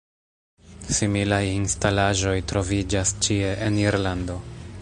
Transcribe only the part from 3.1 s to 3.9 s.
ĉie en